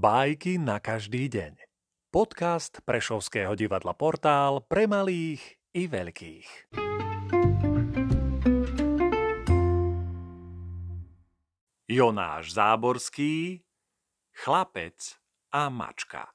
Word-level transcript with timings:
Bajky 0.00 0.56
na 0.56 0.80
každý 0.80 1.28
deň. 1.28 1.60
Podcast 2.08 2.80
Prešovského 2.88 3.52
divadla 3.52 3.92
Portál 3.92 4.64
pre 4.64 4.88
malých 4.88 5.60
i 5.76 5.84
veľkých. 5.92 6.72
Jonáš 11.84 12.56
Záborský, 12.56 13.60
Chlapec 14.40 15.20
a 15.52 15.68
mačka. 15.68 16.32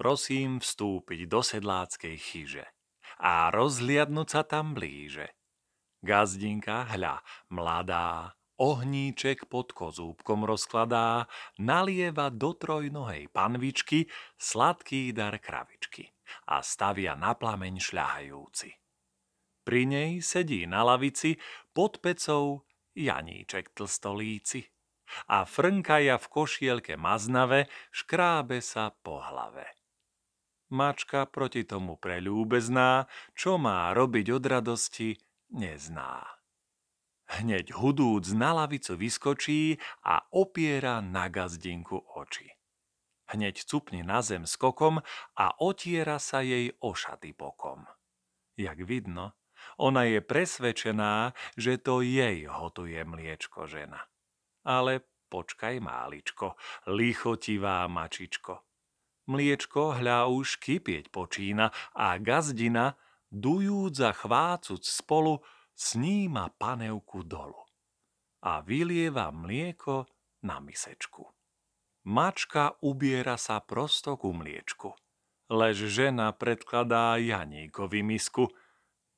Prosím 0.00 0.64
vstúpiť 0.64 1.28
do 1.28 1.44
sedláckej 1.44 2.16
chyže 2.16 2.64
a 3.20 3.52
rozhliadnúť 3.52 4.28
sa 4.32 4.48
tam 4.48 4.72
blíže. 4.72 5.28
Gazdinka, 6.00 6.88
hľa, 6.88 7.20
mladá, 7.52 8.32
ohníček 8.60 9.48
pod 9.48 9.72
kozúbkom 9.72 10.44
rozkladá, 10.44 11.24
nalieva 11.56 12.28
do 12.28 12.52
trojnohej 12.52 13.32
panvičky 13.32 14.12
sladký 14.36 15.16
dar 15.16 15.40
kravičky 15.40 16.12
a 16.52 16.60
stavia 16.60 17.16
na 17.16 17.32
plameň 17.32 17.80
šľahajúci. 17.80 18.70
Pri 19.64 19.82
nej 19.88 20.20
sedí 20.20 20.68
na 20.68 20.84
lavici 20.84 21.40
pod 21.72 22.04
pecou 22.04 22.68
Janíček 22.92 23.72
tlstolíci 23.72 24.68
a 25.26 25.48
frnkaja 25.48 26.20
v 26.20 26.26
košielke 26.28 26.94
maznave 27.00 27.66
škrábe 27.90 28.60
sa 28.62 28.92
po 28.92 29.18
hlave. 29.24 29.66
Mačka 30.70 31.26
proti 31.26 31.66
tomu 31.66 31.98
preľúbezná, 31.98 33.10
čo 33.34 33.58
má 33.58 33.90
robiť 33.90 34.26
od 34.30 34.44
radosti, 34.46 35.18
nezná. 35.50 36.39
Hneď 37.30 37.70
hudúc 37.78 38.34
na 38.34 38.50
lavicu 38.50 38.98
vyskočí 38.98 39.78
a 40.02 40.26
opiera 40.34 40.98
na 40.98 41.30
gazdinku 41.30 42.02
oči. 42.18 42.50
Hneď 43.30 43.62
cupne 43.70 44.02
na 44.02 44.18
zem 44.18 44.42
skokom 44.42 44.98
a 45.38 45.46
otiera 45.62 46.18
sa 46.18 46.42
jej 46.42 46.74
o 46.82 46.90
šaty 46.90 47.30
bokom. 47.30 47.86
Jak 48.58 48.82
vidno, 48.82 49.38
ona 49.78 50.10
je 50.10 50.18
presvedčená, 50.18 51.30
že 51.54 51.78
to 51.78 52.02
jej 52.02 52.50
hotuje 52.50 52.98
mliečko 53.06 53.70
žena. 53.70 54.10
Ale 54.66 55.06
počkaj 55.30 55.78
máličko, 55.78 56.58
lichotivá 56.90 57.86
mačičko. 57.86 58.66
Mliečko 59.30 60.02
hľa 60.02 60.26
už 60.26 60.58
kypieť 60.58 61.14
počína 61.14 61.70
a 61.94 62.18
gazdina, 62.18 62.98
dujúc 63.30 63.94
a 64.02 64.10
chvácuc 64.10 64.82
spolu, 64.82 65.38
sníma 65.80 66.52
panevku 66.60 67.24
dolu 67.24 67.64
a 68.44 68.60
vylieva 68.60 69.32
mlieko 69.32 70.04
na 70.44 70.60
misečku. 70.60 71.24
Mačka 72.04 72.76
ubiera 72.84 73.40
sa 73.40 73.64
prosto 73.64 74.16
ku 74.20 74.36
mliečku, 74.36 74.92
lež 75.48 75.88
žena 75.88 76.32
predkladá 76.36 77.16
Janíkovi 77.16 78.04
misku, 78.04 78.48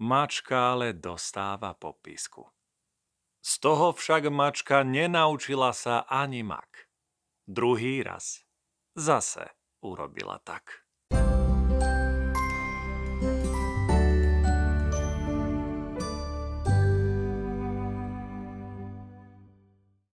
mačka 0.00 0.76
ale 0.76 0.92
dostáva 0.92 1.72
popisku. 1.76 2.44
Z 3.40 3.52
toho 3.64 3.96
však 3.96 4.28
mačka 4.28 4.84
nenaučila 4.84 5.72
sa 5.72 6.04
ani 6.08 6.44
mak. 6.44 6.88
Druhý 7.48 8.04
raz 8.04 8.44
zase 8.96 9.48
urobila 9.80 10.36
tak. 10.44 10.84